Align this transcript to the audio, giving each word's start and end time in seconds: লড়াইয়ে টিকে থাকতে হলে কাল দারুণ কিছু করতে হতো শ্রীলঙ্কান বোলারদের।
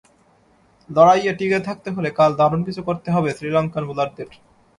লড়াইয়ে 0.89 1.31
টিকে 1.39 1.59
থাকতে 1.67 1.89
হলে 1.95 2.09
কাল 2.17 2.31
দারুণ 2.39 2.61
কিছু 2.67 2.81
করতে 2.87 3.07
হতো 3.13 3.27
শ্রীলঙ্কান 3.37 3.83
বোলারদের। 3.89 4.29